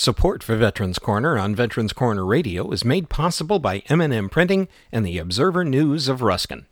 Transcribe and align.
Support 0.00 0.42
for 0.42 0.56
Veterans 0.56 0.98
Corner 0.98 1.38
on 1.38 1.54
Veterans 1.54 1.92
Corner 1.92 2.24
Radio 2.24 2.70
is 2.70 2.86
made 2.86 3.10
possible 3.10 3.58
by 3.58 3.82
M&M 3.90 4.30
Printing 4.30 4.66
and 4.90 5.04
the 5.04 5.18
Observer 5.18 5.62
News 5.62 6.08
of 6.08 6.22
Ruskin. 6.22 6.64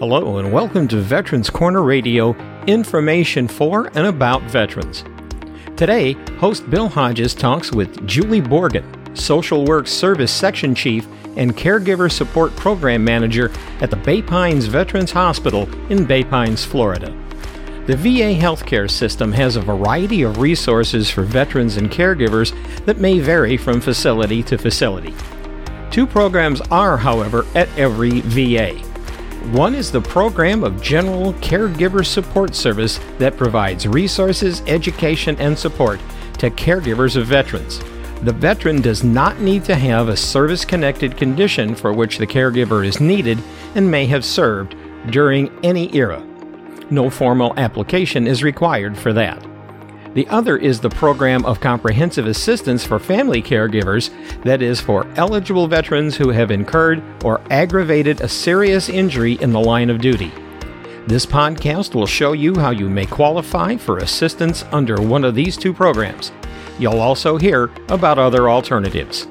Hello 0.00 0.38
and 0.38 0.52
welcome 0.52 0.88
to 0.88 0.96
Veterans 0.96 1.48
Corner 1.48 1.84
Radio, 1.84 2.34
information 2.66 3.46
for 3.46 3.92
and 3.94 4.08
about 4.08 4.42
veterans. 4.50 5.04
Today, 5.76 6.14
host 6.40 6.68
Bill 6.68 6.88
Hodges 6.88 7.32
talks 7.32 7.70
with 7.70 8.08
Julie 8.08 8.42
Borgen, 8.42 9.16
Social 9.16 9.64
Work 9.64 9.86
Service 9.86 10.32
Section 10.32 10.74
Chief 10.74 11.06
and 11.36 11.56
Caregiver 11.56 12.10
Support 12.10 12.56
Program 12.56 13.04
Manager 13.04 13.52
at 13.80 13.90
the 13.90 13.96
Bay 13.96 14.20
Pines 14.20 14.66
Veterans 14.66 15.12
Hospital 15.12 15.72
in 15.92 16.04
Bay 16.04 16.24
Pines, 16.24 16.64
Florida. 16.64 17.16
The 17.86 17.96
VA 17.96 18.34
healthcare 18.34 18.90
system 18.90 19.30
has 19.30 19.54
a 19.54 19.60
variety 19.60 20.22
of 20.22 20.38
resources 20.38 21.08
for 21.08 21.22
veterans 21.22 21.76
and 21.76 21.88
caregivers 21.88 22.52
that 22.84 22.98
may 22.98 23.20
vary 23.20 23.56
from 23.56 23.80
facility 23.80 24.42
to 24.42 24.58
facility. 24.58 25.14
Two 25.92 26.04
programs 26.04 26.60
are, 26.62 26.96
however, 26.96 27.46
at 27.54 27.68
every 27.78 28.22
VA. 28.22 28.74
One 29.52 29.72
is 29.72 29.92
the 29.92 30.00
Program 30.00 30.64
of 30.64 30.82
General 30.82 31.32
Caregiver 31.34 32.04
Support 32.04 32.56
Service 32.56 32.98
that 33.18 33.36
provides 33.36 33.86
resources, 33.86 34.62
education, 34.66 35.36
and 35.38 35.56
support 35.56 36.00
to 36.38 36.50
caregivers 36.50 37.14
of 37.14 37.28
veterans. 37.28 37.78
The 38.22 38.32
veteran 38.32 38.80
does 38.80 39.04
not 39.04 39.38
need 39.38 39.64
to 39.66 39.76
have 39.76 40.08
a 40.08 40.16
service 40.16 40.64
connected 40.64 41.16
condition 41.16 41.76
for 41.76 41.92
which 41.92 42.18
the 42.18 42.26
caregiver 42.26 42.84
is 42.84 43.00
needed 43.00 43.38
and 43.76 43.88
may 43.88 44.06
have 44.06 44.24
served 44.24 44.74
during 45.12 45.56
any 45.62 45.94
era. 45.94 46.20
No 46.90 47.10
formal 47.10 47.52
application 47.56 48.26
is 48.26 48.42
required 48.42 48.96
for 48.96 49.12
that. 49.12 49.44
The 50.14 50.28
other 50.28 50.56
is 50.56 50.80
the 50.80 50.88
Program 50.88 51.44
of 51.44 51.60
Comprehensive 51.60 52.26
Assistance 52.26 52.84
for 52.84 52.98
Family 52.98 53.42
Caregivers, 53.42 54.10
that 54.44 54.62
is, 54.62 54.80
for 54.80 55.06
eligible 55.16 55.68
veterans 55.68 56.16
who 56.16 56.30
have 56.30 56.50
incurred 56.50 57.02
or 57.22 57.42
aggravated 57.50 58.22
a 58.22 58.28
serious 58.28 58.88
injury 58.88 59.34
in 59.42 59.52
the 59.52 59.60
line 59.60 59.90
of 59.90 60.00
duty. 60.00 60.32
This 61.06 61.26
podcast 61.26 61.94
will 61.94 62.06
show 62.06 62.32
you 62.32 62.58
how 62.58 62.70
you 62.70 62.88
may 62.88 63.04
qualify 63.04 63.76
for 63.76 63.98
assistance 63.98 64.64
under 64.72 65.00
one 65.00 65.22
of 65.22 65.34
these 65.34 65.56
two 65.56 65.74
programs. 65.74 66.32
You'll 66.78 67.00
also 67.00 67.36
hear 67.36 67.70
about 67.88 68.18
other 68.18 68.48
alternatives. 68.48 69.28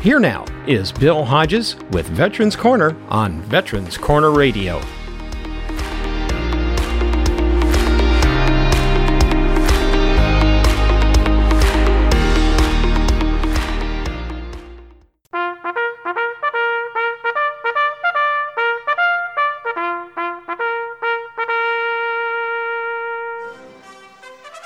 Here 0.00 0.18
now 0.18 0.46
is 0.66 0.92
Bill 0.92 1.24
Hodges 1.24 1.76
with 1.90 2.06
Veterans 2.08 2.56
Corner 2.56 2.96
on 3.08 3.42
Veterans 3.42 3.98
Corner 3.98 4.30
Radio. 4.30 4.80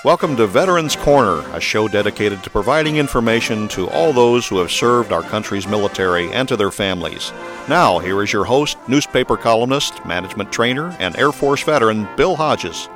Welcome 0.06 0.36
to 0.36 0.46
Veterans 0.46 0.94
Corner, 0.94 1.40
a 1.52 1.60
show 1.60 1.88
dedicated 1.88 2.40
to 2.44 2.50
providing 2.50 2.94
information 2.94 3.66
to 3.70 3.90
all 3.90 4.12
those 4.12 4.46
who 4.46 4.58
have 4.58 4.70
served 4.70 5.10
our 5.10 5.22
country's 5.22 5.66
military 5.66 6.30
and 6.30 6.46
to 6.46 6.56
their 6.56 6.70
families. 6.70 7.32
Now, 7.68 7.98
here 7.98 8.22
is 8.22 8.32
your 8.32 8.44
host, 8.44 8.78
newspaper 8.86 9.36
columnist, 9.36 10.06
management 10.06 10.52
trainer, 10.52 10.96
and 11.00 11.16
Air 11.16 11.32
Force 11.32 11.64
veteran, 11.64 12.08
Bill 12.16 12.36
Hodges. 12.36 12.88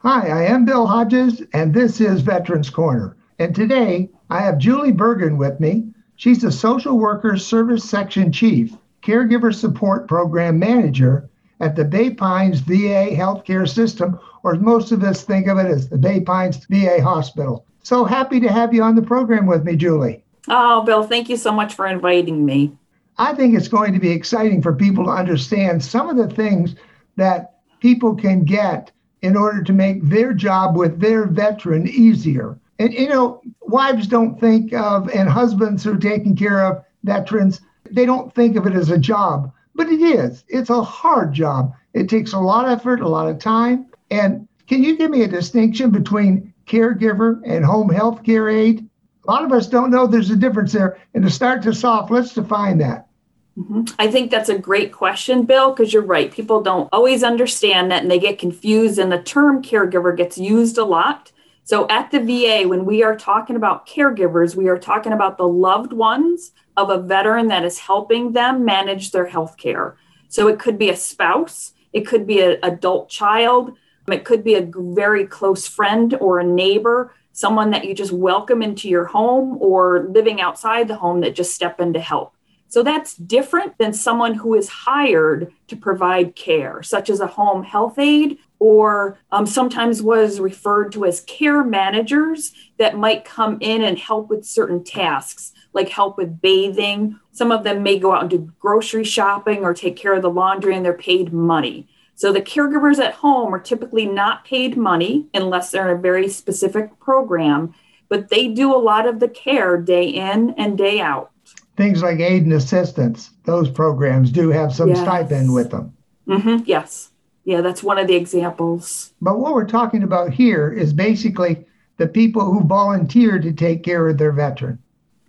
Hi, 0.00 0.28
I 0.28 0.42
am 0.44 0.66
Bill 0.66 0.86
Hodges, 0.86 1.42
and 1.54 1.72
this 1.72 2.02
is 2.02 2.20
Veterans 2.20 2.68
Corner. 2.68 3.16
And 3.38 3.54
today, 3.54 4.10
I 4.28 4.42
have 4.42 4.58
Julie 4.58 4.92
Bergen 4.92 5.38
with 5.38 5.58
me. 5.58 5.86
She's 6.16 6.42
the 6.42 6.52
Social 6.52 6.98
Worker 6.98 7.38
Service 7.38 7.88
Section 7.88 8.30
Chief, 8.30 8.76
Caregiver 9.02 9.54
Support 9.54 10.06
Program 10.06 10.58
Manager 10.58 11.29
at 11.60 11.76
the 11.76 11.84
Bay 11.84 12.10
Pines 12.10 12.60
VA 12.60 13.10
Healthcare 13.10 13.68
System, 13.68 14.18
or 14.42 14.54
most 14.54 14.92
of 14.92 15.04
us 15.04 15.22
think 15.22 15.46
of 15.46 15.58
it 15.58 15.66
as 15.66 15.88
the 15.88 15.98
Bay 15.98 16.20
Pines 16.20 16.64
VA 16.66 17.02
Hospital. 17.02 17.64
So 17.82 18.04
happy 18.04 18.40
to 18.40 18.50
have 18.50 18.74
you 18.74 18.82
on 18.82 18.94
the 18.94 19.02
program 19.02 19.46
with 19.46 19.64
me, 19.64 19.76
Julie. 19.76 20.24
Oh, 20.48 20.82
Bill, 20.82 21.02
thank 21.02 21.28
you 21.28 21.36
so 21.36 21.52
much 21.52 21.74
for 21.74 21.86
inviting 21.86 22.44
me. 22.44 22.72
I 23.18 23.34
think 23.34 23.54
it's 23.54 23.68
going 23.68 23.92
to 23.92 24.00
be 24.00 24.10
exciting 24.10 24.62
for 24.62 24.74
people 24.74 25.04
to 25.04 25.10
understand 25.10 25.84
some 25.84 26.08
of 26.08 26.16
the 26.16 26.34
things 26.34 26.74
that 27.16 27.58
people 27.80 28.14
can 28.14 28.44
get 28.44 28.90
in 29.22 29.36
order 29.36 29.62
to 29.62 29.72
make 29.72 30.02
their 30.02 30.32
job 30.32 30.76
with 30.76 31.00
their 31.00 31.26
veteran 31.26 31.86
easier. 31.86 32.58
And, 32.78 32.94
you 32.94 33.08
know, 33.08 33.42
wives 33.60 34.06
don't 34.06 34.40
think 34.40 34.72
of, 34.72 35.10
and 35.10 35.28
husbands 35.28 35.84
who 35.84 35.92
are 35.92 35.98
taking 35.98 36.34
care 36.34 36.64
of 36.64 36.82
veterans, 37.04 37.60
they 37.90 38.06
don't 38.06 38.34
think 38.34 38.56
of 38.56 38.66
it 38.66 38.74
as 38.74 38.90
a 38.90 38.96
job, 38.96 39.52
but 39.80 39.88
it 39.88 40.02
is. 40.02 40.44
It's 40.48 40.68
a 40.68 40.82
hard 40.82 41.32
job. 41.32 41.72
It 41.94 42.10
takes 42.10 42.34
a 42.34 42.38
lot 42.38 42.66
of 42.66 42.78
effort, 42.78 43.00
a 43.00 43.08
lot 43.08 43.30
of 43.30 43.38
time. 43.38 43.86
And 44.10 44.46
can 44.68 44.84
you 44.84 44.94
give 44.94 45.10
me 45.10 45.22
a 45.22 45.26
distinction 45.26 45.88
between 45.88 46.52
caregiver 46.66 47.40
and 47.46 47.64
home 47.64 47.88
health 47.88 48.22
care 48.22 48.50
aide? 48.50 48.86
A 49.26 49.30
lot 49.30 49.42
of 49.42 49.52
us 49.52 49.68
don't 49.68 49.90
know 49.90 50.06
there's 50.06 50.28
a 50.28 50.36
difference 50.36 50.72
there. 50.72 50.98
And 51.14 51.24
to 51.24 51.30
start 51.30 51.62
this 51.62 51.82
off, 51.82 52.10
let's 52.10 52.34
define 52.34 52.76
that. 52.76 53.08
Mm-hmm. 53.56 53.84
I 53.98 54.10
think 54.10 54.30
that's 54.30 54.50
a 54.50 54.58
great 54.58 54.92
question, 54.92 55.46
Bill, 55.46 55.70
because 55.70 55.94
you're 55.94 56.02
right. 56.02 56.30
People 56.30 56.60
don't 56.60 56.90
always 56.92 57.24
understand 57.24 57.90
that 57.90 58.02
and 58.02 58.10
they 58.10 58.18
get 58.18 58.38
confused, 58.38 58.98
and 58.98 59.10
the 59.10 59.22
term 59.22 59.62
caregiver 59.62 60.14
gets 60.14 60.36
used 60.36 60.76
a 60.76 60.84
lot. 60.84 61.32
So 61.64 61.86
at 61.88 62.10
the 62.10 62.20
VA, 62.20 62.68
when 62.68 62.84
we 62.84 63.02
are 63.02 63.16
talking 63.16 63.56
about 63.56 63.86
caregivers, 63.86 64.56
we 64.56 64.68
are 64.68 64.78
talking 64.78 65.12
about 65.12 65.38
the 65.38 65.46
loved 65.46 65.92
ones 65.92 66.52
of 66.76 66.90
a 66.90 66.98
veteran 66.98 67.48
that 67.48 67.64
is 67.64 67.78
helping 67.78 68.32
them 68.32 68.64
manage 68.64 69.12
their 69.12 69.26
health 69.26 69.56
care. 69.56 69.96
So 70.28 70.48
it 70.48 70.58
could 70.58 70.78
be 70.78 70.90
a 70.90 70.96
spouse, 70.96 71.72
it 71.92 72.06
could 72.06 72.26
be 72.26 72.40
an 72.40 72.58
adult 72.62 73.08
child, 73.08 73.76
um, 74.10 74.12
it 74.12 74.24
could 74.24 74.42
be 74.42 74.54
a 74.54 74.68
very 74.74 75.26
close 75.26 75.68
friend 75.68 76.14
or 76.14 76.40
a 76.40 76.44
neighbor, 76.44 77.14
someone 77.32 77.70
that 77.70 77.84
you 77.84 77.94
just 77.94 78.12
welcome 78.12 78.62
into 78.62 78.88
your 78.88 79.04
home 79.04 79.58
or 79.60 80.08
living 80.10 80.40
outside 80.40 80.88
the 80.88 80.96
home 80.96 81.20
that 81.20 81.34
just 81.34 81.54
step 81.54 81.80
in 81.80 81.92
to 81.92 82.00
help. 82.00 82.34
So 82.68 82.82
that's 82.82 83.16
different 83.16 83.78
than 83.78 83.92
someone 83.92 84.34
who 84.34 84.54
is 84.54 84.68
hired 84.68 85.52
to 85.68 85.76
provide 85.76 86.36
care, 86.36 86.82
such 86.82 87.10
as 87.10 87.20
a 87.20 87.26
home 87.26 87.64
health 87.64 87.98
aide, 87.98 88.38
or 88.60 89.18
um, 89.32 89.46
sometimes 89.46 90.02
was 90.02 90.38
referred 90.38 90.92
to 90.92 91.06
as 91.06 91.22
care 91.22 91.64
managers 91.64 92.52
that 92.78 92.96
might 92.96 93.24
come 93.24 93.58
in 93.60 93.82
and 93.82 93.98
help 93.98 94.28
with 94.28 94.44
certain 94.44 94.84
tasks, 94.84 95.52
like 95.72 95.88
help 95.88 96.16
with 96.16 96.40
bathing. 96.40 97.18
Some 97.32 97.50
of 97.50 97.64
them 97.64 97.82
may 97.82 97.98
go 97.98 98.12
out 98.12 98.20
and 98.20 98.30
do 98.30 98.52
grocery 98.60 99.02
shopping 99.02 99.64
or 99.64 99.74
take 99.74 99.96
care 99.96 100.14
of 100.14 100.22
the 100.22 100.30
laundry, 100.30 100.76
and 100.76 100.84
they're 100.84 100.92
paid 100.92 101.32
money. 101.32 101.88
So 102.14 102.32
the 102.32 102.42
caregivers 102.42 102.98
at 102.98 103.14
home 103.14 103.54
are 103.54 103.58
typically 103.58 104.04
not 104.04 104.44
paid 104.44 104.76
money 104.76 105.26
unless 105.32 105.70
they're 105.70 105.90
in 105.90 105.96
a 105.96 106.00
very 106.00 106.28
specific 106.28 107.00
program, 107.00 107.74
but 108.10 108.28
they 108.28 108.46
do 108.48 108.74
a 108.74 108.76
lot 108.76 109.08
of 109.08 109.20
the 109.20 109.28
care 109.28 109.78
day 109.78 110.06
in 110.06 110.50
and 110.58 110.76
day 110.76 111.00
out. 111.00 111.30
Things 111.78 112.02
like 112.02 112.20
aid 112.20 112.42
and 112.42 112.52
assistance, 112.52 113.30
those 113.44 113.70
programs 113.70 114.30
do 114.30 114.50
have 114.50 114.74
some 114.74 114.90
yes. 114.90 115.00
stipend 115.00 115.54
with 115.54 115.70
them. 115.70 115.96
Mm-hmm. 116.28 116.64
Yes. 116.66 117.09
Yeah, 117.50 117.62
that's 117.62 117.82
one 117.82 117.98
of 117.98 118.06
the 118.06 118.14
examples. 118.14 119.12
But 119.20 119.40
what 119.40 119.54
we're 119.54 119.66
talking 119.66 120.04
about 120.04 120.32
here 120.32 120.70
is 120.70 120.92
basically 120.92 121.66
the 121.96 122.06
people 122.06 122.44
who 122.44 122.62
volunteer 122.62 123.40
to 123.40 123.52
take 123.52 123.82
care 123.82 124.08
of 124.08 124.18
their 124.18 124.30
veteran. 124.30 124.78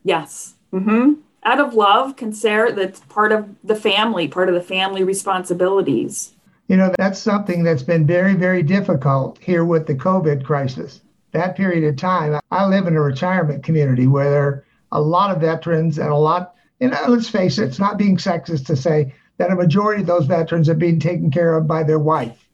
Yes. 0.03 0.53
Mm-hmm. 0.71 1.13
Out 1.45 1.59
of 1.59 1.73
love, 1.73 2.17
consider 2.17 2.73
that's 2.73 2.99
part 2.99 3.31
of 3.31 3.49
the 3.63 3.73
family, 3.73 4.27
part 4.27 4.49
of 4.49 4.53
the 4.53 4.61
family 4.61 5.03
responsibilities. 5.03 6.33
You 6.67 6.77
know, 6.77 6.93
that's 6.95 7.17
something 7.17 7.63
that's 7.63 7.81
been 7.81 8.05
very, 8.05 8.35
very 8.35 8.61
difficult 8.61 9.39
here 9.39 9.65
with 9.65 9.87
the 9.87 9.95
COVID 9.95 10.45
crisis. 10.45 11.01
That 11.31 11.57
period 11.57 11.83
of 11.85 11.95
time, 11.95 12.39
I 12.51 12.67
live 12.67 12.85
in 12.85 12.95
a 12.95 13.01
retirement 13.01 13.63
community 13.63 14.05
where 14.05 14.29
there 14.29 14.43
are 14.43 14.65
a 14.91 15.01
lot 15.01 15.35
of 15.35 15.41
veterans 15.41 15.97
and 15.97 16.09
a 16.09 16.15
lot, 16.15 16.53
you 16.79 16.89
know, 16.89 17.03
let's 17.07 17.29
face 17.29 17.57
it, 17.57 17.63
it's 17.63 17.79
not 17.79 17.97
being 17.97 18.17
sexist 18.17 18.67
to 18.67 18.75
say 18.75 19.11
that 19.41 19.51
a 19.51 19.55
majority 19.55 20.01
of 20.01 20.07
those 20.07 20.25
veterans 20.25 20.69
are 20.69 20.75
being 20.75 20.99
taken 20.99 21.31
care 21.31 21.55
of 21.57 21.67
by 21.67 21.83
their 21.83 21.99
wife. 21.99 22.47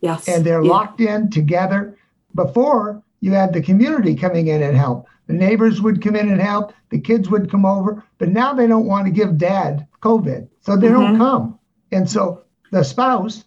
Yes. 0.00 0.28
And 0.28 0.44
they're 0.44 0.62
yeah. 0.62 0.70
locked 0.70 1.00
in 1.00 1.30
together. 1.30 1.96
Before, 2.34 3.02
you 3.20 3.32
had 3.32 3.52
the 3.52 3.62
community 3.62 4.14
coming 4.14 4.48
in 4.48 4.62
and 4.62 4.76
help. 4.76 5.06
The 5.26 5.32
neighbors 5.32 5.80
would 5.80 6.02
come 6.02 6.16
in 6.16 6.30
and 6.30 6.40
help. 6.40 6.74
The 6.90 7.00
kids 7.00 7.30
would 7.30 7.50
come 7.50 7.64
over. 7.64 8.04
But 8.18 8.28
now 8.28 8.52
they 8.52 8.66
don't 8.66 8.86
want 8.86 9.06
to 9.06 9.10
give 9.10 9.38
dad 9.38 9.86
COVID. 10.02 10.48
So 10.60 10.76
they 10.76 10.88
mm-hmm. 10.88 11.00
don't 11.00 11.18
come. 11.18 11.58
And 11.90 12.08
so 12.08 12.44
the 12.70 12.82
spouse 12.82 13.44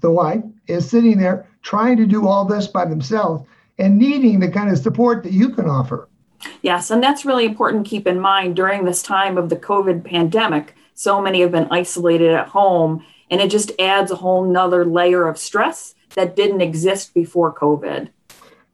the 0.00 0.10
wife, 0.10 0.42
is 0.66 0.88
sitting 0.88 1.18
there 1.18 1.48
trying 1.62 1.96
to 1.96 2.06
do 2.06 2.26
all 2.26 2.44
this 2.44 2.66
by 2.66 2.84
themselves 2.84 3.44
and 3.78 3.98
needing 3.98 4.40
the 4.40 4.50
kind 4.50 4.70
of 4.70 4.78
support 4.78 5.22
that 5.22 5.32
you 5.32 5.50
can 5.50 5.68
offer. 5.68 6.08
Yes, 6.62 6.90
and 6.90 7.02
that's 7.02 7.24
really 7.24 7.46
important 7.46 7.84
to 7.84 7.90
keep 7.90 8.06
in 8.06 8.20
mind 8.20 8.54
during 8.54 8.84
this 8.84 9.02
time 9.02 9.38
of 9.38 9.48
the 9.48 9.56
COVID 9.56 10.04
pandemic. 10.04 10.74
So 10.98 11.22
many 11.22 11.42
have 11.42 11.52
been 11.52 11.68
isolated 11.70 12.32
at 12.32 12.48
home, 12.48 13.04
and 13.30 13.40
it 13.40 13.52
just 13.52 13.70
adds 13.78 14.10
a 14.10 14.16
whole 14.16 14.44
nother 14.44 14.84
layer 14.84 15.28
of 15.28 15.38
stress 15.38 15.94
that 16.16 16.34
didn't 16.34 16.60
exist 16.60 17.14
before 17.14 17.54
COVID. 17.54 18.08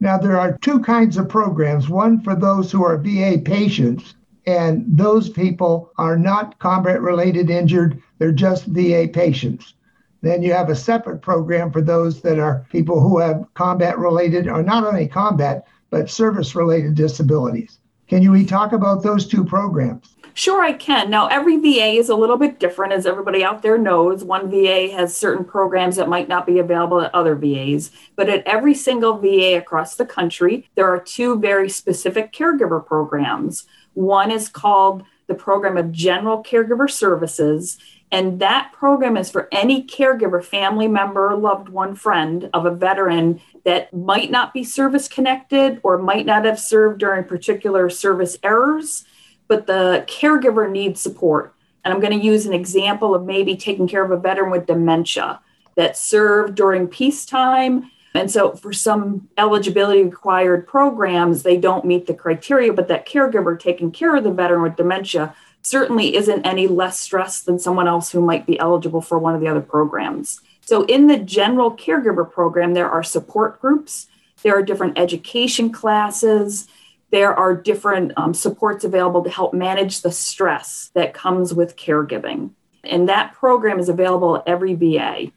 Now, 0.01 0.17
there 0.17 0.41
are 0.41 0.57
two 0.63 0.81
kinds 0.81 1.19
of 1.19 1.29
programs 1.29 1.91
one 1.91 2.23
for 2.23 2.35
those 2.35 2.73
who 2.73 2.83
are 2.83 2.97
VA 2.97 3.43
patients, 3.45 4.15
and 4.47 4.87
those 4.89 5.29
people 5.29 5.91
are 5.99 6.17
not 6.17 6.59
combat 6.59 7.03
related 7.03 7.51
injured, 7.51 8.03
they're 8.17 8.33
just 8.33 8.65
VA 8.69 9.07
patients. 9.13 9.75
Then 10.23 10.43
you 10.43 10.55
have 10.55 10.71
a 10.71 10.75
separate 10.75 11.21
program 11.21 11.71
for 11.71 11.83
those 11.83 12.23
that 12.23 12.39
are 12.39 12.67
people 12.71 13.01
who 13.01 13.19
have 13.19 13.45
combat 13.53 13.99
related, 13.99 14.49
or 14.49 14.63
not 14.63 14.85
only 14.85 15.09
combat, 15.09 15.67
but 15.91 16.09
service 16.09 16.55
related 16.55 16.95
disabilities. 16.95 17.81
Can 18.09 18.23
you 18.23 18.45
talk 18.47 18.73
about 18.73 19.03
those 19.03 19.27
two 19.27 19.45
programs? 19.45 20.15
Sure, 20.37 20.63
I 20.63 20.73
can. 20.73 21.11
Now, 21.11 21.29
every 21.29 21.59
VA 21.59 21.93
is 21.93 22.09
a 22.09 22.17
little 22.17 22.37
bit 22.37 22.59
different, 22.59 22.93
as 22.93 23.07
everybody 23.07 23.45
out 23.45 23.63
there 23.63 23.79
knows. 23.79 24.25
One 24.25 24.51
VA 24.51 24.91
has 24.91 25.17
certain 25.17 25.45
programs 25.45 25.95
that 25.95 26.09
might 26.09 26.29
not 26.29 26.45
be 26.45 26.59
available 26.59 27.01
at 27.01 27.15
other 27.15 27.37
VAs, 27.37 27.93
but 28.17 28.29
at 28.29 28.45
every 28.45 28.75
single 28.75 29.19
VA 29.19 29.57
across 29.57 29.95
the 29.95 30.05
country, 30.05 30.69
there 30.75 30.89
are 30.89 30.99
two 30.99 31.39
very 31.39 31.69
specific 31.69 32.33
caregiver 32.33 32.85
programs. 32.85 33.65
One 33.95 34.33
is 34.33 34.49
called 34.49 35.05
the 35.29 35.35
Program 35.35 35.77
of 35.77 35.93
General 35.93 36.43
Caregiver 36.43 36.91
Services, 36.91 37.79
and 38.11 38.41
that 38.41 38.73
program 38.73 39.17
is 39.17 39.31
for 39.31 39.49
any 39.53 39.85
caregiver, 39.85 40.45
family 40.45 40.89
member, 40.89 41.37
loved 41.37 41.69
one, 41.69 41.95
friend 41.95 42.51
of 42.53 42.67
a 42.67 42.75
veteran 42.75 43.41
that 43.65 43.93
might 43.95 44.31
not 44.31 44.53
be 44.53 44.63
service 44.63 45.09
connected 45.09 45.81
or 45.83 45.99
might 45.99 46.27
not 46.27 46.45
have 46.45 46.61
served 46.61 47.01
during 47.01 47.25
particular 47.25 47.89
service 47.89 48.37
errors 48.43 49.05
but 49.49 49.67
the 49.67 50.05
caregiver 50.09 50.71
needs 50.71 51.01
support. 51.01 51.55
And 51.85 51.93
I'm 51.93 52.01
going 52.01 52.19
to 52.19 52.25
use 52.25 52.47
an 52.47 52.55
example 52.55 53.15
of 53.15 53.25
maybe 53.25 53.57
taking 53.57 53.87
care 53.87 54.05
of 54.05 54.11
a 54.11 54.17
veteran 54.17 54.51
with 54.51 54.67
dementia 54.67 55.41
that 55.77 55.97
served 55.97 56.55
during 56.55 56.89
peacetime. 56.89 57.91
And 58.15 58.31
so, 58.31 58.53
for 58.53 58.73
some 58.73 59.29
eligibility 59.37 60.05
required 60.05 60.67
programs, 60.67 61.43
they 61.43 61.57
don't 61.57 61.85
meet 61.85 62.07
the 62.07 62.15
criteria, 62.15 62.73
but 62.73 62.89
that 62.89 63.07
caregiver 63.07 63.59
taking 63.59 63.91
care 63.91 64.17
of 64.17 64.25
the 64.25 64.33
veteran 64.33 64.63
with 64.63 64.77
dementia 64.77 65.35
certainly 65.63 66.15
isn't 66.15 66.47
any 66.47 66.67
less 66.67 67.01
stressed 67.01 67.47
than 67.47 67.59
someone 67.59 67.89
else 67.89 68.13
who 68.13 68.21
might 68.21 68.47
be 68.47 68.59
eligible 68.59 69.01
for 69.01 69.19
one 69.19 69.35
of 69.35 69.41
the 69.41 69.49
other 69.49 69.61
programs. 69.61 70.41
So, 70.65 70.85
in 70.85 71.07
the 71.07 71.19
general 71.19 71.71
caregiver 71.71 72.31
program, 72.31 72.75
there 72.75 72.91
are 72.91 73.03
support 73.03 73.61
groups, 73.61 74.07
there 74.43 74.57
are 74.57 74.63
different 74.63 74.99
education 74.99 75.71
classes, 75.71 76.69
there 77.11 77.35
are 77.35 77.55
different 77.55 78.13
um, 78.17 78.35
supports 78.35 78.83
available 78.85 79.23
to 79.25 79.31
help 79.31 79.55
manage 79.55 80.01
the 80.01 80.11
stress 80.11 80.91
that 80.95 81.15
comes 81.15 81.55
with 81.55 81.77
caregiving. 81.77 82.51
And 82.83 83.09
that 83.09 83.35
program 83.35 83.79
is 83.79 83.89
available 83.89 84.37
at 84.37 84.43
every 84.47 84.75
VA. 84.75 85.31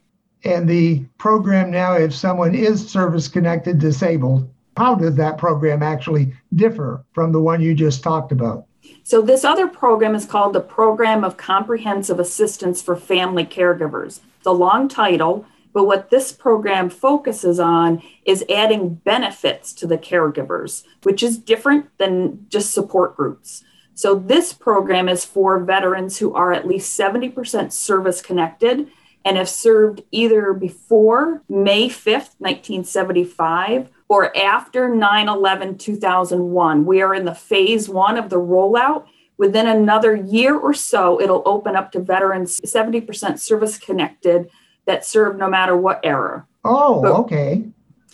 And 0.44 0.68
the 0.68 1.06
program 1.18 1.72
now, 1.72 1.94
if 1.94 2.14
someone 2.14 2.56
is 2.56 2.88
service 2.88 3.28
connected 3.28 3.80
disabled, 3.80 4.50
how 4.76 4.96
does 4.96 5.16
that 5.16 5.38
program 5.38 5.84
actually 5.84 6.34
differ 6.56 7.04
from 7.14 7.32
the 7.32 7.42
one 7.42 7.62
you 7.62 7.74
just 7.74 8.04
talked 8.04 8.32
about? 8.32 8.66
So, 9.04 9.22
this 9.22 9.44
other 9.44 9.68
program 9.68 10.16
is 10.16 10.26
called 10.26 10.54
the 10.54 10.62
Program 10.62 11.24
of 11.24 11.38
Comprehensive 11.38 12.20
Assistance 12.20 12.82
for 12.82 12.96
Family 12.96 13.46
Caregivers. 13.46 14.20
It's 14.38 14.48
a 14.48 14.52
long 14.52 14.88
title, 14.90 15.46
but 15.74 15.86
what 15.86 16.10
this 16.10 16.32
program 16.32 16.90
focuses 16.90 17.60
on 17.60 18.02
is 18.26 18.44
adding 18.50 18.96
benefits 18.96 19.74
to 19.74 19.88
the 19.88 19.98
caregivers, 19.98 20.84
which 21.04 21.22
is 21.24 21.38
different 21.38 21.86
than 21.98 22.46
just 22.50 22.72
support 22.72 23.16
groups. 23.16 23.64
So, 23.94 24.16
this 24.16 24.54
program 24.54 25.10
is 25.10 25.26
for 25.26 25.60
veterans 25.64 26.18
who 26.18 26.34
are 26.34 26.54
at 26.54 26.68
least 26.68 27.00
70% 27.00 27.72
service 27.72 28.22
connected 28.22 28.90
and 29.28 29.36
have 29.36 29.50
served 29.50 30.02
either 30.12 30.54
before 30.54 31.44
May 31.50 31.90
5th, 31.90 32.40
1975, 32.40 33.90
or 34.08 34.36
after 34.38 34.88
9 34.88 35.28
11 35.28 35.78
2001. 35.78 36.86
We 36.86 37.02
are 37.02 37.14
in 37.14 37.26
the 37.26 37.36
phase 37.36 37.90
one 37.90 38.18
of 38.18 38.30
the 38.30 38.38
rollout. 38.38 39.06
Within 39.38 39.68
another 39.68 40.16
year 40.16 40.56
or 40.58 40.74
so, 40.74 41.20
it'll 41.20 41.44
open 41.46 41.76
up 41.76 41.92
to 41.92 42.00
veterans 42.00 42.62
70% 42.62 43.38
service 43.38 43.78
connected 43.78 44.50
that 44.86 45.04
served 45.04 45.38
no 45.38 45.50
matter 45.50 45.76
what 45.76 46.00
era. 46.06 46.48
Oh, 46.64 47.02
but, 47.02 47.12
okay. 47.12 47.66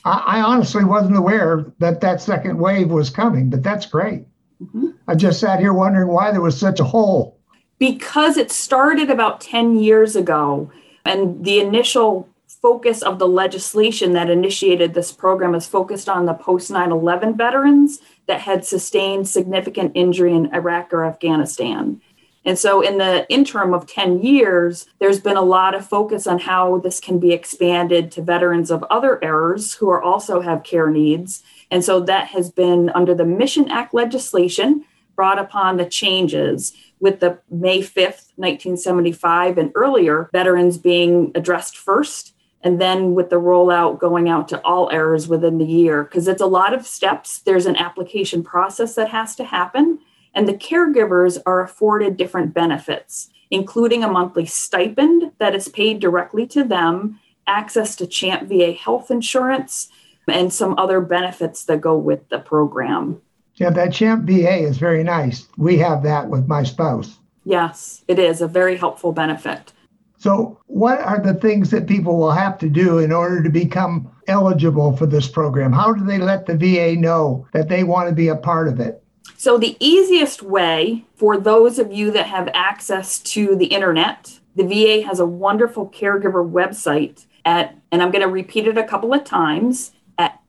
I, 0.03 0.23
I, 0.25 0.41
honestly 0.41 0.83
wasn't 0.83 1.15
aware 1.15 1.71
that 1.77 2.01
that 2.01 2.21
second 2.21 2.57
wave 2.57 2.89
was 2.89 3.11
coming, 3.11 3.51
but 3.51 3.61
that's 3.61 3.85
great. 3.85 4.25
Mm-hmm. 4.59 4.87
I 5.07 5.13
just 5.13 5.39
sat 5.39 5.59
here 5.59 5.73
wondering 5.73 6.07
why 6.07 6.31
there 6.31 6.41
was 6.41 6.59
such 6.59 6.79
a 6.79 6.83
hole. 6.83 7.37
Because 7.77 8.35
it 8.35 8.51
started 8.51 9.11
about 9.11 9.41
10 9.41 9.77
years 9.77 10.15
ago, 10.15 10.71
and 11.05 11.43
the 11.43 11.59
initial 11.59 12.29
focus 12.61 13.01
of 13.01 13.19
the 13.19 13.27
legislation 13.27 14.13
that 14.13 14.29
initiated 14.29 14.93
this 14.93 15.11
program 15.11 15.53
is 15.53 15.67
focused 15.67 16.07
on 16.07 16.25
the 16.25 16.33
post 16.33 16.71
9 16.71 16.91
11 16.91 17.35
veterans 17.35 17.99
that 18.27 18.39
had 18.39 18.65
sustained 18.65 19.27
significant 19.27 19.91
injury 19.95 20.33
in 20.33 20.53
Iraq 20.53 20.93
or 20.93 21.03
Afghanistan. 21.03 22.01
And 22.45 22.59
so, 22.59 22.81
in 22.81 22.97
the 22.97 23.25
interim 23.29 23.73
of 23.73 23.87
10 23.87 24.21
years, 24.21 24.85
there's 24.99 25.19
been 25.19 25.37
a 25.37 25.41
lot 25.41 25.75
of 25.75 25.87
focus 25.87 26.27
on 26.27 26.39
how 26.39 26.79
this 26.79 26.99
can 26.99 27.19
be 27.19 27.31
expanded 27.31 28.11
to 28.13 28.21
veterans 28.21 28.69
of 28.69 28.83
other 28.89 29.19
eras 29.21 29.73
who 29.73 29.89
are 29.89 30.01
also 30.01 30.41
have 30.41 30.63
care 30.63 30.89
needs. 30.89 31.41
And 31.71 31.83
so, 31.83 32.01
that 32.01 32.27
has 32.27 32.51
been 32.51 32.89
under 32.89 33.15
the 33.15 33.25
Mission 33.25 33.69
Act 33.69 33.93
legislation 33.93 34.85
brought 35.15 35.39
upon 35.39 35.77
the 35.77 35.85
changes 35.85 36.73
with 37.03 37.19
the 37.19 37.37
May 37.51 37.79
5th, 37.79 38.31
1975, 38.37 39.59
and 39.59 39.71
earlier 39.75 40.29
veterans 40.31 40.79
being 40.79 41.31
addressed 41.35 41.77
first. 41.77 42.33
And 42.61 42.79
then 42.81 43.13
with 43.13 43.29
the 43.29 43.41
rollout 43.41 43.99
going 43.99 44.29
out 44.29 44.47
to 44.47 44.61
all 44.61 44.89
eras 44.89 45.27
within 45.27 45.57
the 45.57 45.65
year, 45.65 46.03
because 46.03 46.27
it's 46.27 46.41
a 46.41 46.47
lot 46.47 46.73
of 46.73 46.87
steps. 46.87 47.39
There's 47.39 47.65
an 47.65 47.75
application 47.75 48.41
process 48.41 48.95
that 48.95 49.09
has 49.09 49.35
to 49.35 49.43
happen 49.43 49.99
and 50.33 50.47
the 50.47 50.53
caregivers 50.53 51.37
are 51.45 51.61
afforded 51.61 52.17
different 52.17 52.53
benefits, 52.53 53.29
including 53.51 54.03
a 54.03 54.11
monthly 54.11 54.45
stipend 54.45 55.31
that 55.37 55.55
is 55.55 55.67
paid 55.67 55.99
directly 55.99 56.47
to 56.47 56.63
them, 56.63 57.19
access 57.45 57.95
to 57.97 58.07
CHAMP 58.07 58.49
VA 58.49 58.71
health 58.71 59.11
insurance, 59.11 59.89
and 60.27 60.51
some 60.51 60.75
other 60.77 61.01
benefits 61.01 61.65
that 61.65 61.81
go 61.81 61.97
with 61.97 62.29
the 62.29 62.39
program. 62.39 63.21
Yeah, 63.55 63.69
that 63.71 63.93
CHAMP 63.93 64.25
VA 64.25 64.59
is 64.59 64.77
very 64.77 65.03
nice. 65.03 65.47
We 65.57 65.77
have 65.77 66.03
that 66.03 66.27
with 66.29 66.47
my 66.47 66.63
spouse. 66.63 67.19
Yes, 67.45 68.03
it 68.07 68.17
is 68.19 68.41
a 68.41 68.47
very 68.47 68.77
helpful 68.77 69.11
benefit. 69.11 69.73
So, 70.17 70.57
what 70.67 70.99
are 71.01 71.19
the 71.19 71.33
things 71.33 71.69
that 71.71 71.85
people 71.85 72.17
will 72.17 72.31
have 72.31 72.57
to 72.59 72.69
do 72.69 72.99
in 72.99 73.11
order 73.11 73.43
to 73.43 73.49
become 73.49 74.09
eligible 74.27 74.95
for 74.95 75.05
this 75.05 75.27
program? 75.27 75.73
How 75.73 75.93
do 75.93 76.05
they 76.05 76.17
let 76.17 76.45
the 76.45 76.55
VA 76.55 76.95
know 76.95 77.45
that 77.51 77.67
they 77.67 77.83
want 77.83 78.07
to 78.07 78.15
be 78.15 78.29
a 78.29 78.35
part 78.35 78.69
of 78.69 78.79
it? 78.79 79.03
So, 79.35 79.57
the 79.57 79.75
easiest 79.81 80.41
way 80.41 81.03
for 81.15 81.37
those 81.37 81.77
of 81.77 81.91
you 81.91 82.09
that 82.11 82.27
have 82.27 82.49
access 82.53 83.19
to 83.19 83.57
the 83.57 83.65
internet, 83.65 84.39
the 84.55 84.63
VA 84.63 85.05
has 85.05 85.19
a 85.19 85.25
wonderful 85.25 85.89
caregiver 85.89 86.49
website 86.49 87.25
at, 87.43 87.75
and 87.91 88.01
I'm 88.01 88.11
going 88.11 88.21
to 88.21 88.29
repeat 88.29 88.67
it 88.67 88.77
a 88.77 88.83
couple 88.85 89.13
of 89.13 89.25
times, 89.25 89.91
at 90.17 90.39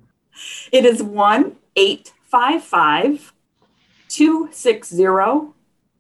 It 0.72 0.86
is 0.86 1.04
1 1.04 1.56
855 1.76 3.34
260 4.12 5.54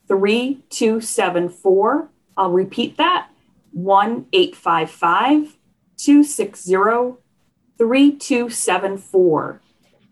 3274. 0.08 2.10
I'll 2.36 2.52
repeat 2.52 2.98
that 2.98 3.30
1 3.72 4.26
855 4.34 5.56
260 5.96 6.74
3274. 7.78 9.62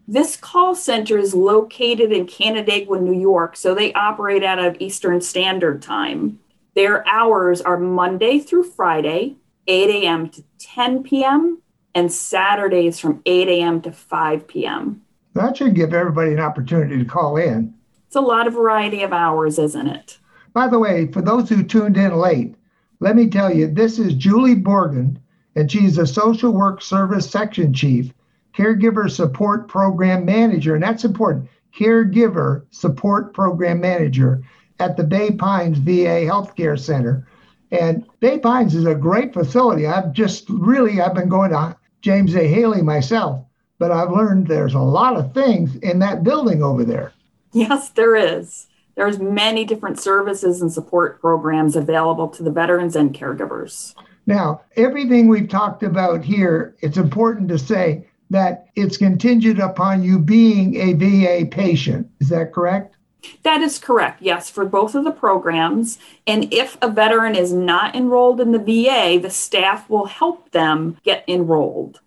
This 0.07 0.37
call 0.37 0.75
center 0.75 1.17
is 1.17 1.35
located 1.35 2.13
in 2.13 2.25
Canandaigua, 2.25 2.99
New 2.99 3.19
York, 3.19 3.57
so 3.57 3.75
they 3.75 3.93
operate 3.93 4.43
out 4.43 4.59
of 4.59 4.77
Eastern 4.79 5.21
Standard 5.21 5.81
Time. 5.81 6.39
Their 6.75 7.07
hours 7.07 7.61
are 7.61 7.77
Monday 7.77 8.39
through 8.39 8.63
Friday, 8.63 9.35
8 9.67 10.03
a.m. 10.03 10.29
to 10.29 10.43
10 10.59 11.03
p.m., 11.03 11.61
and 11.93 12.09
Saturdays 12.11 12.99
from 12.99 13.21
8 13.25 13.47
a.m. 13.49 13.81
to 13.81 13.91
5 13.91 14.47
p.m. 14.47 15.01
That 15.33 15.57
should 15.57 15.75
give 15.75 15.93
everybody 15.93 16.31
an 16.31 16.39
opportunity 16.39 16.97
to 16.97 17.05
call 17.05 17.37
in. 17.37 17.73
It's 18.09 18.15
a 18.15 18.21
lot 18.21 18.47
of 18.47 18.55
variety 18.55 19.03
of 19.03 19.13
hours, 19.13 19.59
isn't 19.59 19.85
it? 19.85 20.17
By 20.51 20.67
the 20.67 20.79
way, 20.79 21.05
for 21.11 21.21
those 21.21 21.47
who 21.47 21.61
tuned 21.61 21.95
in 21.95 22.17
late, 22.17 22.55
let 22.99 23.15
me 23.15 23.29
tell 23.29 23.53
you, 23.53 23.67
this 23.67 23.99
is 23.99 24.15
Julie 24.15 24.55
Borgen, 24.55 25.17
and 25.55 25.71
she's 25.71 25.99
a 25.99 26.07
social 26.07 26.51
work 26.51 26.81
service 26.81 27.29
section 27.29 27.71
chief, 27.71 28.11
caregiver 28.57 29.11
support 29.11 29.67
program 29.67 30.25
manager, 30.25 30.73
and 30.73 30.81
that's 30.81 31.05
important 31.05 31.49
caregiver 31.77 32.63
support 32.71 33.31
program 33.31 33.79
manager 33.79 34.41
at 34.79 34.97
the 34.97 35.03
Bay 35.03 35.29
Pines 35.29 35.77
VA 35.77 36.25
Healthcare 36.25 36.79
Center. 36.79 37.27
And 37.69 38.07
Bay 38.21 38.39
Pines 38.39 38.73
is 38.73 38.87
a 38.87 38.95
great 38.95 39.35
facility. 39.35 39.85
I've 39.85 40.13
just 40.13 40.49
really 40.49 40.99
I've 40.99 41.13
been 41.13 41.29
going 41.29 41.51
to 41.51 41.77
James 42.01 42.35
A. 42.35 42.47
Haley 42.47 42.81
myself, 42.81 43.45
but 43.77 43.91
I've 43.91 44.09
learned 44.09 44.47
there's 44.47 44.73
a 44.73 44.79
lot 44.79 45.15
of 45.15 45.31
things 45.35 45.75
in 45.75 45.99
that 45.99 46.23
building 46.23 46.63
over 46.63 46.83
there. 46.83 47.13
Yes, 47.51 47.89
there 47.89 48.15
is. 48.15 48.67
There's 48.95 49.19
many 49.19 49.63
different 49.63 49.99
services 49.99 50.61
and 50.61 50.71
support 50.71 51.21
programs 51.21 51.75
available 51.75 52.27
to 52.29 52.43
the 52.43 52.51
veterans 52.51 52.95
and 52.95 53.13
caregivers. 53.15 53.95
Now, 54.25 54.61
everything 54.75 55.27
we've 55.27 55.49
talked 55.49 55.83
about 55.83 56.23
here, 56.23 56.75
it's 56.81 56.97
important 56.97 57.49
to 57.49 57.57
say 57.57 58.05
that 58.29 58.67
it's 58.75 58.97
contingent 58.97 59.59
upon 59.59 60.03
you 60.03 60.19
being 60.19 60.75
a 60.75 60.93
VA 60.93 61.47
patient. 61.49 62.07
Is 62.19 62.29
that 62.29 62.53
correct? 62.53 62.95
That 63.43 63.61
is 63.61 63.79
correct, 63.79 64.21
yes, 64.21 64.49
for 64.49 64.65
both 64.65 64.95
of 64.95 65.03
the 65.03 65.11
programs. 65.11 65.97
And 66.27 66.53
if 66.53 66.77
a 66.81 66.89
veteran 66.89 67.35
is 67.35 67.51
not 67.51 67.95
enrolled 67.95 68.39
in 68.39 68.51
the 68.51 68.59
VA, 68.59 69.19
the 69.21 69.29
staff 69.29 69.89
will 69.89 70.05
help 70.05 70.51
them 70.51 70.97
get 71.03 71.23
enrolled. 71.27 71.99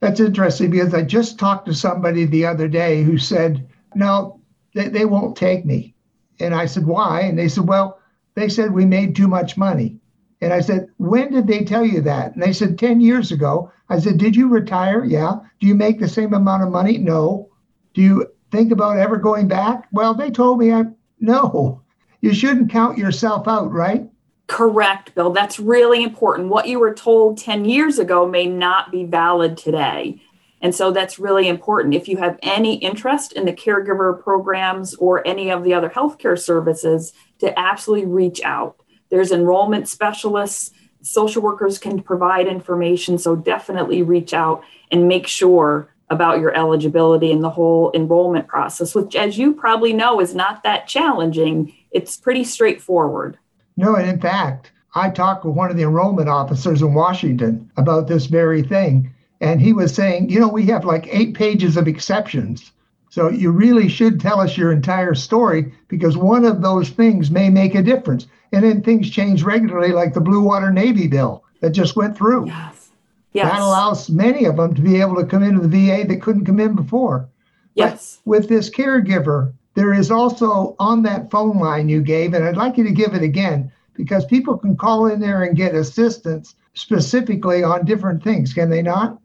That's 0.00 0.20
interesting 0.20 0.70
because 0.70 0.94
I 0.94 1.02
just 1.02 1.38
talked 1.38 1.66
to 1.66 1.74
somebody 1.74 2.24
the 2.24 2.46
other 2.46 2.68
day 2.68 3.02
who 3.02 3.18
said, 3.18 3.68
No, 3.94 4.35
they, 4.76 4.88
they 4.88 5.04
won't 5.06 5.36
take 5.36 5.64
me. 5.64 5.94
And 6.38 6.54
I 6.54 6.66
said, 6.66 6.86
Why? 6.86 7.22
And 7.22 7.38
they 7.38 7.48
said, 7.48 7.66
Well, 7.66 7.98
they 8.34 8.48
said 8.48 8.72
we 8.72 8.84
made 8.84 9.16
too 9.16 9.26
much 9.26 9.56
money. 9.56 9.98
And 10.42 10.52
I 10.52 10.60
said, 10.60 10.88
When 10.98 11.32
did 11.32 11.46
they 11.46 11.64
tell 11.64 11.84
you 11.84 12.02
that? 12.02 12.34
And 12.34 12.42
they 12.42 12.52
said, 12.52 12.78
10 12.78 13.00
years 13.00 13.32
ago. 13.32 13.72
I 13.88 13.98
said, 13.98 14.18
Did 14.18 14.36
you 14.36 14.48
retire? 14.48 15.04
Yeah. 15.04 15.36
Do 15.60 15.66
you 15.66 15.74
make 15.74 15.98
the 15.98 16.08
same 16.08 16.34
amount 16.34 16.62
of 16.62 16.70
money? 16.70 16.98
No. 16.98 17.48
Do 17.94 18.02
you 18.02 18.26
think 18.52 18.70
about 18.70 18.98
ever 18.98 19.16
going 19.16 19.48
back? 19.48 19.88
Well, 19.92 20.12
they 20.12 20.30
told 20.30 20.58
me 20.58 20.72
I 20.72 20.84
no. 21.20 21.82
You 22.20 22.34
shouldn't 22.34 22.70
count 22.70 22.98
yourself 22.98 23.48
out, 23.48 23.72
right? 23.72 24.10
Correct, 24.46 25.14
Bill. 25.14 25.32
That's 25.32 25.58
really 25.58 26.02
important. 26.04 26.48
What 26.48 26.68
you 26.68 26.78
were 26.78 26.94
told 26.94 27.38
10 27.38 27.64
years 27.64 27.98
ago 27.98 28.28
may 28.28 28.46
not 28.46 28.92
be 28.92 29.04
valid 29.04 29.56
today. 29.56 30.22
And 30.62 30.74
so 30.74 30.90
that's 30.90 31.18
really 31.18 31.48
important. 31.48 31.94
If 31.94 32.08
you 32.08 32.16
have 32.16 32.38
any 32.42 32.76
interest 32.76 33.32
in 33.32 33.44
the 33.44 33.52
caregiver 33.52 34.20
programs 34.20 34.94
or 34.94 35.26
any 35.26 35.50
of 35.50 35.64
the 35.64 35.74
other 35.74 35.90
healthcare 35.90 36.38
services, 36.38 37.12
to 37.40 37.58
absolutely 37.58 38.06
reach 38.06 38.42
out. 38.42 38.76
There's 39.10 39.32
enrollment 39.32 39.88
specialists, 39.88 40.70
social 41.02 41.42
workers 41.42 41.78
can 41.78 42.02
provide 42.02 42.46
information. 42.46 43.18
So 43.18 43.36
definitely 43.36 44.02
reach 44.02 44.34
out 44.34 44.64
and 44.90 45.06
make 45.08 45.26
sure 45.26 45.88
about 46.08 46.40
your 46.40 46.56
eligibility 46.56 47.32
and 47.32 47.42
the 47.42 47.50
whole 47.50 47.90
enrollment 47.94 48.46
process, 48.46 48.94
which, 48.94 49.16
as 49.16 49.36
you 49.38 49.52
probably 49.52 49.92
know, 49.92 50.20
is 50.20 50.34
not 50.34 50.62
that 50.62 50.86
challenging. 50.86 51.74
It's 51.90 52.16
pretty 52.16 52.44
straightforward. 52.44 53.38
No, 53.76 53.96
and 53.96 54.08
in 54.08 54.20
fact, 54.20 54.72
I 54.94 55.10
talked 55.10 55.44
with 55.44 55.54
one 55.54 55.70
of 55.70 55.76
the 55.76 55.82
enrollment 55.82 56.28
officers 56.28 56.80
in 56.80 56.94
Washington 56.94 57.70
about 57.76 58.08
this 58.08 58.26
very 58.26 58.62
thing. 58.62 59.12
And 59.40 59.60
he 59.60 59.72
was 59.72 59.94
saying, 59.94 60.30
you 60.30 60.40
know, 60.40 60.48
we 60.48 60.66
have 60.66 60.84
like 60.84 61.08
eight 61.10 61.34
pages 61.34 61.76
of 61.76 61.88
exceptions. 61.88 62.72
So 63.10 63.28
you 63.30 63.50
really 63.50 63.88
should 63.88 64.20
tell 64.20 64.40
us 64.40 64.56
your 64.56 64.72
entire 64.72 65.14
story 65.14 65.72
because 65.88 66.16
one 66.16 66.44
of 66.44 66.62
those 66.62 66.90
things 66.90 67.30
may 67.30 67.48
make 67.50 67.74
a 67.74 67.82
difference. 67.82 68.26
And 68.52 68.64
then 68.64 68.82
things 68.82 69.10
change 69.10 69.42
regularly, 69.42 69.92
like 69.92 70.14
the 70.14 70.20
Blue 70.20 70.42
Water 70.42 70.70
Navy 70.70 71.06
bill 71.06 71.44
that 71.60 71.70
just 71.70 71.96
went 71.96 72.16
through. 72.16 72.46
Yes. 72.46 72.90
Yes. 73.32 73.52
That 73.52 73.60
allows 73.60 74.08
many 74.08 74.46
of 74.46 74.56
them 74.56 74.74
to 74.74 74.80
be 74.80 75.00
able 75.00 75.16
to 75.16 75.26
come 75.26 75.42
into 75.42 75.66
the 75.66 75.68
VA 75.68 76.06
that 76.06 76.22
couldn't 76.22 76.46
come 76.46 76.60
in 76.60 76.74
before. 76.74 77.28
Yes. 77.74 78.20
But 78.24 78.30
with 78.30 78.48
this 78.48 78.70
caregiver, 78.70 79.52
there 79.74 79.92
is 79.92 80.10
also 80.10 80.74
on 80.78 81.02
that 81.02 81.30
phone 81.30 81.58
line 81.58 81.90
you 81.90 82.00
gave, 82.00 82.32
and 82.32 82.44
I'd 82.44 82.56
like 82.56 82.78
you 82.78 82.84
to 82.84 82.92
give 82.92 83.12
it 83.14 83.22
again 83.22 83.70
because 83.92 84.24
people 84.24 84.56
can 84.56 84.76
call 84.76 85.06
in 85.06 85.20
there 85.20 85.42
and 85.42 85.56
get 85.56 85.74
assistance 85.74 86.54
specifically 86.72 87.62
on 87.62 87.84
different 87.84 88.22
things, 88.24 88.54
can 88.54 88.70
they 88.70 88.82
not? 88.82 89.18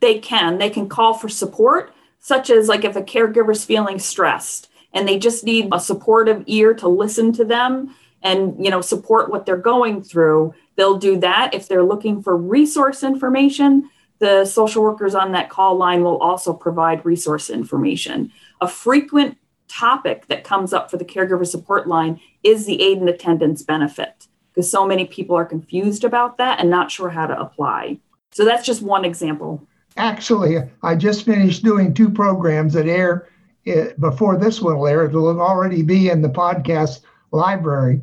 They 0.00 0.18
can. 0.18 0.58
They 0.58 0.70
can 0.70 0.88
call 0.88 1.14
for 1.14 1.28
support, 1.28 1.94
such 2.18 2.50
as 2.50 2.68
like 2.68 2.84
if 2.84 2.96
a 2.96 3.02
caregiver's 3.02 3.64
feeling 3.64 3.98
stressed 3.98 4.68
and 4.92 5.06
they 5.06 5.18
just 5.18 5.44
need 5.44 5.68
a 5.72 5.80
supportive 5.80 6.42
ear 6.46 6.74
to 6.74 6.88
listen 6.88 7.32
to 7.32 7.44
them 7.44 7.94
and 8.22 8.62
you 8.64 8.70
know 8.70 8.80
support 8.80 9.30
what 9.30 9.44
they're 9.46 9.56
going 9.56 10.02
through 10.02 10.54
they'll 10.76 10.98
do 10.98 11.18
that. 11.18 11.54
If 11.54 11.68
they're 11.68 11.84
looking 11.84 12.22
for 12.22 12.36
resource 12.36 13.02
information 13.02 13.90
the 14.18 14.44
social 14.44 14.82
workers 14.82 15.14
on 15.14 15.32
that 15.32 15.50
call 15.50 15.76
line 15.76 16.02
will 16.02 16.18
also 16.18 16.52
provide 16.52 17.04
resource 17.04 17.50
information. 17.50 18.32
A 18.60 18.68
frequent 18.68 19.36
topic 19.68 20.26
that 20.28 20.44
comes 20.44 20.72
up 20.72 20.90
for 20.90 20.96
the 20.96 21.04
caregiver 21.04 21.46
support 21.46 21.86
line 21.86 22.20
is 22.42 22.66
the 22.66 22.80
aid 22.82 22.98
and 22.98 23.08
attendance 23.08 23.62
benefit 23.62 24.26
because 24.54 24.70
so 24.70 24.86
many 24.86 25.04
people 25.04 25.36
are 25.36 25.44
confused 25.44 26.04
about 26.04 26.38
that 26.38 26.60
and 26.60 26.70
not 26.70 26.90
sure 26.90 27.10
how 27.10 27.26
to 27.26 27.38
apply. 27.38 27.98
So 28.30 28.44
that's 28.44 28.64
just 28.64 28.80
one 28.80 29.04
example 29.04 29.66
actually 29.96 30.58
i 30.82 30.94
just 30.94 31.24
finished 31.24 31.64
doing 31.64 31.92
two 31.92 32.10
programs 32.10 32.72
that 32.72 32.86
air 32.86 33.28
eh, 33.66 33.88
before 33.98 34.36
this 34.36 34.60
one 34.60 34.78
will 34.78 34.86
air 34.86 35.04
it'll 35.04 35.40
already 35.40 35.82
be 35.82 36.10
in 36.10 36.22
the 36.22 36.28
podcast 36.28 37.00
library 37.32 38.00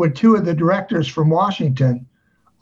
with 0.00 0.14
two 0.14 0.34
of 0.34 0.46
the 0.46 0.54
directors 0.54 1.06
from 1.06 1.28
Washington 1.28 2.06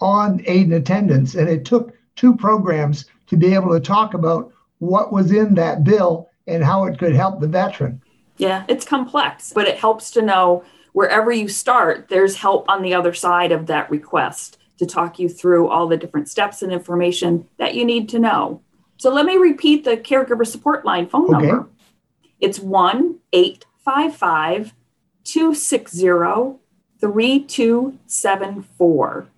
on 0.00 0.42
aid 0.46 0.64
and 0.64 0.74
attendance. 0.74 1.36
And 1.36 1.48
it 1.48 1.64
took 1.64 1.94
two 2.16 2.36
programs 2.36 3.06
to 3.28 3.36
be 3.36 3.54
able 3.54 3.72
to 3.72 3.80
talk 3.80 4.14
about 4.14 4.52
what 4.78 5.12
was 5.12 5.30
in 5.30 5.54
that 5.54 5.84
bill 5.84 6.28
and 6.48 6.64
how 6.64 6.84
it 6.86 6.98
could 6.98 7.14
help 7.14 7.40
the 7.40 7.46
veteran. 7.46 8.02
Yeah, 8.38 8.64
it's 8.68 8.84
complex, 8.84 9.52
but 9.52 9.68
it 9.68 9.78
helps 9.78 10.10
to 10.12 10.22
know 10.22 10.64
wherever 10.92 11.30
you 11.30 11.46
start, 11.46 12.08
there's 12.08 12.34
help 12.34 12.68
on 12.68 12.82
the 12.82 12.94
other 12.94 13.14
side 13.14 13.52
of 13.52 13.66
that 13.66 13.88
request 13.88 14.58
to 14.78 14.86
talk 14.86 15.20
you 15.20 15.28
through 15.28 15.68
all 15.68 15.86
the 15.86 15.96
different 15.96 16.28
steps 16.28 16.62
and 16.62 16.72
information 16.72 17.46
that 17.58 17.74
you 17.76 17.84
need 17.84 18.08
to 18.08 18.18
know. 18.18 18.60
So 18.98 19.12
let 19.12 19.26
me 19.26 19.36
repeat 19.36 19.84
the 19.84 19.96
caregiver 19.96 20.46
support 20.46 20.84
line 20.84 21.08
phone 21.08 21.34
okay. 21.34 21.46
number. 21.46 21.68
It's 22.40 22.58
1 22.58 23.18
855 23.32 24.74
260 25.24 26.58
3274. 27.00 29.28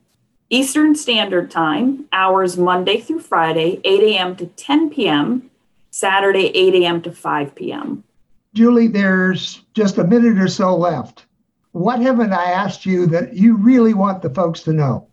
Eastern 0.52 0.96
Standard 0.96 1.48
Time, 1.50 2.06
hours 2.12 2.56
Monday 2.56 3.00
through 3.00 3.20
Friday, 3.20 3.80
8 3.84 4.02
a.m. 4.02 4.34
to 4.36 4.46
10 4.46 4.90
p.m., 4.90 5.48
Saturday, 5.90 6.46
8 6.56 6.82
a.m. 6.82 7.02
to 7.02 7.12
5 7.12 7.54
p.m. 7.54 8.02
Julie, 8.54 8.88
there's 8.88 9.60
just 9.74 9.98
a 9.98 10.04
minute 10.04 10.38
or 10.38 10.48
so 10.48 10.76
left. 10.76 11.26
What 11.72 12.00
haven't 12.00 12.32
I 12.32 12.46
asked 12.46 12.84
you 12.84 13.06
that 13.06 13.34
you 13.34 13.56
really 13.56 13.94
want 13.94 14.22
the 14.22 14.30
folks 14.30 14.62
to 14.62 14.72
know? 14.72 15.06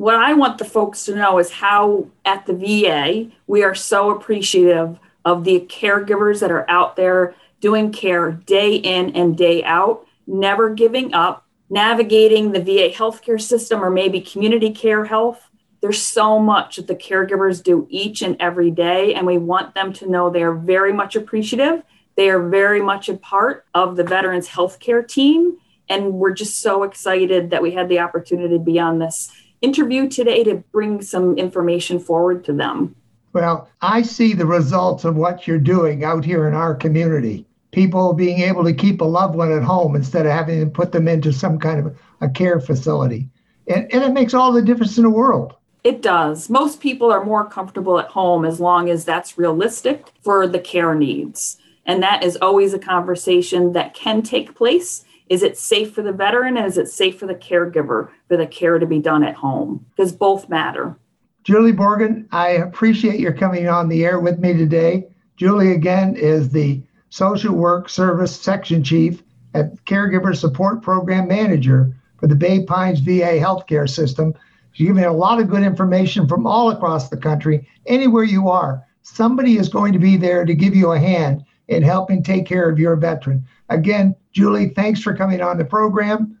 What 0.00 0.14
I 0.14 0.32
want 0.32 0.56
the 0.56 0.64
folks 0.64 1.04
to 1.04 1.14
know 1.14 1.38
is 1.38 1.50
how 1.50 2.06
at 2.24 2.46
the 2.46 2.54
VA 2.54 3.30
we 3.46 3.62
are 3.62 3.74
so 3.74 4.10
appreciative 4.10 4.98
of 5.26 5.44
the 5.44 5.60
caregivers 5.68 6.40
that 6.40 6.50
are 6.50 6.64
out 6.70 6.96
there 6.96 7.34
doing 7.60 7.92
care 7.92 8.32
day 8.32 8.76
in 8.76 9.14
and 9.14 9.36
day 9.36 9.62
out, 9.62 10.06
never 10.26 10.70
giving 10.70 11.12
up, 11.12 11.44
navigating 11.68 12.52
the 12.52 12.62
VA 12.62 12.88
healthcare 12.90 13.38
system 13.38 13.84
or 13.84 13.90
maybe 13.90 14.22
community 14.22 14.70
care 14.70 15.04
health. 15.04 15.50
There's 15.82 16.00
so 16.00 16.38
much 16.38 16.76
that 16.76 16.86
the 16.86 16.96
caregivers 16.96 17.62
do 17.62 17.86
each 17.90 18.22
and 18.22 18.38
every 18.40 18.70
day, 18.70 19.12
and 19.12 19.26
we 19.26 19.36
want 19.36 19.74
them 19.74 19.92
to 19.92 20.08
know 20.08 20.30
they're 20.30 20.54
very 20.54 20.94
much 20.94 21.14
appreciative. 21.14 21.82
They 22.16 22.30
are 22.30 22.48
very 22.48 22.80
much 22.80 23.10
a 23.10 23.18
part 23.18 23.66
of 23.74 23.96
the 23.96 24.04
veterans 24.04 24.48
healthcare 24.48 25.06
team. 25.06 25.58
And 25.90 26.14
we're 26.14 26.32
just 26.32 26.60
so 26.60 26.84
excited 26.84 27.50
that 27.50 27.60
we 27.60 27.72
had 27.72 27.90
the 27.90 27.98
opportunity 27.98 28.56
to 28.56 28.64
be 28.64 28.78
on 28.80 28.98
this 28.98 29.30
interview 29.60 30.08
today 30.08 30.44
to 30.44 30.56
bring 30.72 31.02
some 31.02 31.36
information 31.36 31.98
forward 31.98 32.44
to 32.44 32.52
them. 32.52 32.94
Well, 33.32 33.68
I 33.80 34.02
see 34.02 34.32
the 34.32 34.46
results 34.46 35.04
of 35.04 35.16
what 35.16 35.46
you're 35.46 35.58
doing 35.58 36.04
out 36.04 36.24
here 36.24 36.48
in 36.48 36.54
our 36.54 36.74
community. 36.74 37.46
People 37.70 38.12
being 38.12 38.40
able 38.40 38.64
to 38.64 38.72
keep 38.72 39.00
a 39.00 39.04
loved 39.04 39.36
one 39.36 39.52
at 39.52 39.62
home 39.62 39.94
instead 39.94 40.26
of 40.26 40.32
having 40.32 40.60
to 40.60 40.66
put 40.66 40.90
them 40.90 41.06
into 41.06 41.32
some 41.32 41.58
kind 41.58 41.86
of 41.86 41.96
a 42.20 42.28
care 42.28 42.58
facility. 42.58 43.28
And, 43.68 43.92
and 43.92 44.02
it 44.02 44.12
makes 44.12 44.34
all 44.34 44.52
the 44.52 44.62
difference 44.62 44.98
in 44.98 45.04
the 45.04 45.10
world. 45.10 45.54
It 45.84 46.02
does. 46.02 46.50
Most 46.50 46.80
people 46.80 47.12
are 47.12 47.24
more 47.24 47.44
comfortable 47.44 47.98
at 47.98 48.08
home 48.08 48.44
as 48.44 48.60
long 48.60 48.90
as 48.90 49.04
that's 49.04 49.38
realistic 49.38 50.12
for 50.22 50.46
the 50.46 50.58
care 50.58 50.94
needs. 50.94 51.56
And 51.86 52.02
that 52.02 52.22
is 52.22 52.36
always 52.42 52.74
a 52.74 52.78
conversation 52.78 53.72
that 53.72 53.94
can 53.94 54.22
take 54.22 54.54
place. 54.54 55.04
Is 55.30 55.44
it 55.44 55.56
safe 55.56 55.94
for 55.94 56.02
the 56.02 56.12
veteran 56.12 56.56
and 56.56 56.66
is 56.66 56.76
it 56.76 56.88
safe 56.88 57.18
for 57.18 57.26
the 57.26 57.36
caregiver 57.36 58.10
for 58.26 58.36
the 58.36 58.48
care 58.48 58.80
to 58.80 58.86
be 58.86 58.98
done 58.98 59.22
at 59.22 59.36
home? 59.36 59.86
Because 59.96 60.12
both 60.12 60.48
matter. 60.48 60.98
Julie 61.44 61.72
Borgen, 61.72 62.26
I 62.32 62.48
appreciate 62.48 63.20
your 63.20 63.32
coming 63.32 63.68
on 63.68 63.88
the 63.88 64.04
air 64.04 64.18
with 64.18 64.40
me 64.40 64.54
today. 64.54 65.06
Julie, 65.36 65.70
again, 65.70 66.16
is 66.16 66.50
the 66.50 66.82
Social 67.10 67.54
Work 67.54 67.88
Service 67.88 68.38
Section 68.38 68.82
Chief 68.82 69.22
at 69.54 69.76
Caregiver 69.84 70.36
Support 70.36 70.82
Program 70.82 71.28
Manager 71.28 71.94
for 72.18 72.26
the 72.26 72.34
Bay 72.34 72.64
Pines 72.64 73.00
VA 73.00 73.38
Healthcare 73.38 73.88
System. 73.88 74.34
She's 74.72 74.88
giving 74.88 75.04
a 75.04 75.12
lot 75.12 75.40
of 75.40 75.48
good 75.48 75.62
information 75.62 76.26
from 76.26 76.44
all 76.44 76.70
across 76.70 77.08
the 77.08 77.16
country. 77.16 77.68
Anywhere 77.86 78.24
you 78.24 78.48
are, 78.48 78.84
somebody 79.02 79.58
is 79.58 79.68
going 79.68 79.92
to 79.92 79.98
be 80.00 80.16
there 80.16 80.44
to 80.44 80.54
give 80.54 80.74
you 80.74 80.90
a 80.90 80.98
hand 80.98 81.44
in 81.68 81.84
helping 81.84 82.22
take 82.22 82.46
care 82.46 82.68
of 82.68 82.80
your 82.80 82.96
veteran. 82.96 83.46
Again, 83.70 84.16
Julie, 84.32 84.68
thanks 84.70 85.00
for 85.00 85.14
coming 85.14 85.40
on 85.40 85.56
the 85.56 85.64
program. 85.64 86.36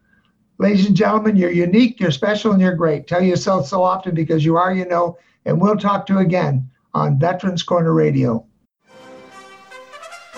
Ladies 0.58 0.86
and 0.86 0.96
gentlemen, 0.96 1.36
you're 1.36 1.50
unique, 1.50 1.98
you're 1.98 2.10
special, 2.10 2.52
and 2.52 2.60
you're 2.60 2.74
great. 2.74 3.06
Tell 3.06 3.22
yourself 3.22 3.66
so 3.66 3.82
often 3.82 4.14
because 4.14 4.44
you 4.44 4.56
are, 4.56 4.74
you 4.74 4.84
know, 4.84 5.16
and 5.46 5.58
we'll 5.58 5.76
talk 5.76 6.06
to 6.06 6.14
you 6.14 6.18
again 6.18 6.68
on 6.92 7.18
Veterans 7.18 7.62
Corner 7.62 7.94
Radio. 7.94 8.44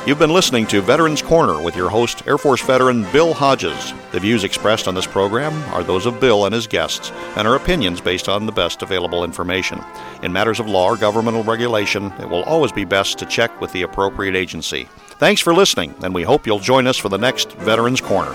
You've 0.05 0.19
been 0.19 0.33
listening 0.33 0.67
to 0.67 0.81
Veterans 0.81 1.23
Corner 1.23 1.63
with 1.63 1.77
your 1.77 1.89
host, 1.89 2.27
Air 2.27 2.37
Force 2.37 2.61
veteran 2.61 3.05
Bill 3.13 3.33
Hodges. 3.33 3.95
The 4.11 4.19
views 4.19 4.43
expressed 4.43 4.89
on 4.89 4.97
this 4.97 5.07
program 5.07 5.55
are 5.73 5.85
those 5.85 6.07
of 6.07 6.19
Bill 6.19 6.45
and 6.45 6.53
his 6.55 6.67
guests 6.67 7.13
and 7.37 7.47
are 7.47 7.55
opinions 7.55 8.01
based 8.01 8.29
on 8.29 8.45
the 8.45 8.53
best 8.53 8.83
available 8.83 9.23
information. 9.23 9.81
In 10.25 10.33
matters 10.33 10.59
of 10.59 10.67
law 10.67 10.89
or 10.89 10.97
governmental 10.97 11.45
regulation, 11.45 12.07
it 12.19 12.29
will 12.29 12.43
always 12.43 12.73
be 12.73 12.85
best 12.85 13.17
to 13.19 13.27
check 13.27 13.61
with 13.61 13.71
the 13.73 13.83
appropriate 13.83 14.35
agency. 14.35 14.89
Thanks 15.23 15.41
for 15.41 15.55
listening, 15.55 15.95
and 16.03 16.13
we 16.13 16.25
hope 16.25 16.49
you'll 16.49 16.59
join 16.59 16.89
us 16.89 16.97
for 16.97 17.09
the 17.09 17.17
next 17.17 17.53
Veterans 17.53 18.01
Corner. 18.01 18.35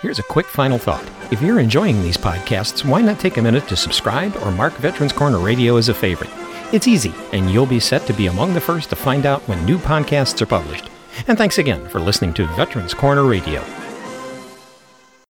Here's 0.00 0.18
a 0.18 0.22
quick 0.22 0.46
final 0.46 0.78
thought. 0.78 1.04
If 1.30 1.42
you're 1.42 1.60
enjoying 1.60 2.00
these 2.00 2.16
podcasts, 2.16 2.82
why 2.82 3.02
not 3.02 3.20
take 3.20 3.36
a 3.36 3.42
minute 3.42 3.68
to 3.68 3.76
subscribe 3.76 4.34
or 4.36 4.52
mark 4.52 4.72
Veterans 4.78 5.12
Corner 5.12 5.38
Radio 5.38 5.76
as 5.76 5.90
a 5.90 5.94
favorite? 5.94 6.30
It's 6.72 6.88
easy, 6.88 7.12
and 7.34 7.50
you'll 7.50 7.66
be 7.66 7.78
set 7.78 8.06
to 8.06 8.14
be 8.14 8.28
among 8.28 8.54
the 8.54 8.60
first 8.62 8.88
to 8.88 8.96
find 8.96 9.26
out 9.26 9.46
when 9.48 9.62
new 9.66 9.76
podcasts 9.76 10.40
are 10.40 10.46
published. 10.46 10.88
And 11.28 11.36
thanks 11.36 11.58
again 11.58 11.86
for 11.90 12.00
listening 12.00 12.32
to 12.34 12.46
Veterans 12.56 12.94
Corner 12.94 13.24
Radio. 13.24 13.62